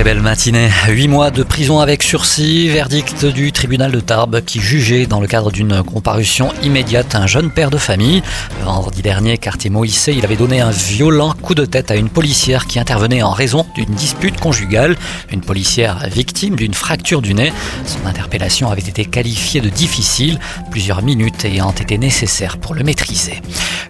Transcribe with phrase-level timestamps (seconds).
[0.00, 0.70] Très belle matinée.
[0.88, 5.26] Huit mois de prison avec sursis, verdict du tribunal de Tarbes qui jugeait dans le
[5.26, 8.22] cadre d'une comparution immédiate un jeune père de famille.
[8.64, 12.66] Vendredi dernier, quartier Moïse, il avait donné un violent coup de tête à une policière
[12.66, 14.96] qui intervenait en raison d'une dispute conjugale.
[15.30, 17.52] Une policière victime d'une fracture du nez.
[17.84, 20.38] Son interpellation avait été qualifiée de difficile,
[20.70, 23.42] plusieurs minutes ayant été nécessaires pour le maîtriser.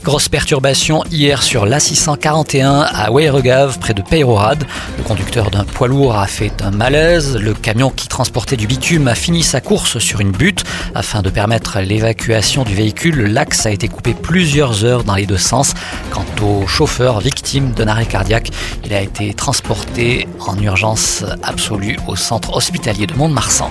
[0.03, 4.65] Grosse perturbation hier sur l'A641 à Weirugave, près de Peyrorade.
[4.97, 7.37] Le conducteur d'un poids lourd a fait un malaise.
[7.37, 10.65] Le camion qui transportait du bitume a fini sa course sur une butte.
[10.95, 15.37] Afin de permettre l'évacuation du véhicule, l'axe a été coupé plusieurs heures dans les deux
[15.37, 15.75] sens.
[16.11, 18.51] Quant au chauffeur victime d'un arrêt cardiaque,
[18.85, 23.71] il a été transporté en urgence absolue au centre hospitalier de Mont-de-Marsan.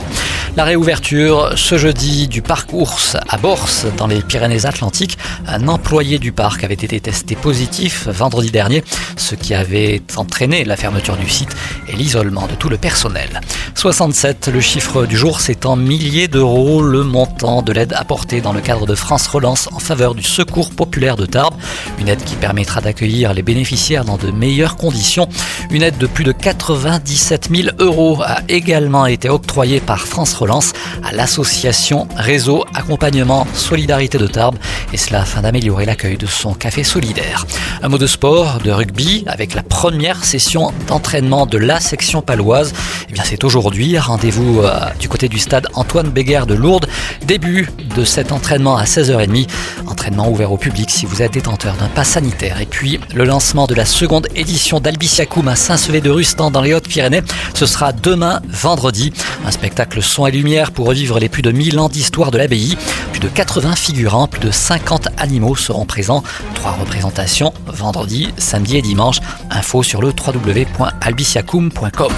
[0.58, 5.18] La réouverture ce jeudi du parc Ours à Borse dans les Pyrénées-Atlantiques.
[5.48, 8.84] Un employé du parc avait été testé positif vendredi dernier,
[9.16, 11.56] ce qui avait entraîné la fermeture du site
[11.88, 13.42] et l'isolement de tout le personnel.
[13.76, 18.52] 67, le chiffre du jour, c'est en milliers d'euros le montant de l'aide apportée dans
[18.52, 21.56] le cadre de France Relance en faveur du secours populaire de Tarbes.
[22.00, 25.30] Une aide qui permettra d'accueillir les bénéficiaires dans de meilleures conditions.
[25.70, 30.39] Une aide de plus de 97 000 euros a également été octroyée par France Relance
[30.42, 34.56] à l'association Réseau Accompagnement Solidarité de Tarbes
[34.94, 37.46] et cela afin d'améliorer l'accueil de son café solidaire.
[37.84, 42.74] Un mot de sport, de rugby avec la première session d'entraînement de la section paloise.
[43.10, 46.88] Eh bien c'est aujourd'hui, rendez-vous euh, du côté du stade Antoine Béguer de Lourdes.
[47.26, 49.46] Début de cet entraînement à 16h30.
[50.00, 52.62] Entraînement ouvert au public si vous êtes détenteur d'un pass sanitaire.
[52.62, 56.74] Et puis le lancement de la seconde édition d'Albiciacoum à Saint-Sevé de Rustan dans les
[56.74, 57.20] Hautes-Pyrénées.
[57.54, 59.12] Ce sera demain vendredi.
[59.46, 62.78] Un spectacle son et lumière pour revivre les plus de 1000 ans d'histoire de l'abbaye.
[63.12, 66.24] Plus de 80 figurants, plus de 50 animaux seront présents.
[66.56, 69.20] Trois représentations vendredi, samedi et dimanche.
[69.52, 72.14] Info sur le www.albiciacum.com.